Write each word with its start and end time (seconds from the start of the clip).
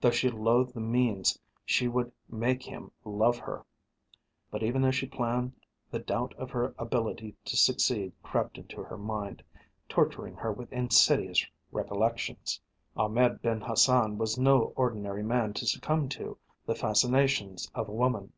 Though 0.00 0.10
she 0.10 0.28
loathed 0.30 0.74
the 0.74 0.80
means 0.80 1.38
she 1.64 1.86
would 1.86 2.10
make 2.28 2.64
him 2.64 2.90
love 3.04 3.38
her. 3.38 3.64
But 4.50 4.64
even 4.64 4.84
as 4.84 4.96
she 4.96 5.06
planned 5.06 5.52
the 5.92 6.00
doubt 6.00 6.34
of 6.34 6.50
her 6.50 6.74
ability 6.76 7.36
to 7.44 7.56
succeed 7.56 8.12
crept 8.20 8.58
into 8.58 8.82
her 8.82 8.98
mind, 8.98 9.44
torturing 9.88 10.34
her 10.34 10.50
with 10.52 10.72
insidious 10.72 11.46
recollections. 11.70 12.60
Ahmed 12.96 13.42
Ben 13.42 13.60
Hassan 13.60 14.18
was 14.18 14.36
no 14.36 14.72
ordinary 14.74 15.22
man 15.22 15.52
to 15.52 15.66
succumb 15.68 16.08
to 16.18 16.36
the 16.66 16.74
fascinations 16.74 17.70
of 17.72 17.88
a 17.88 17.92
woman. 17.92 18.32